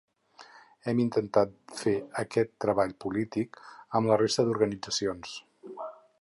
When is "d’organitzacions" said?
4.49-5.37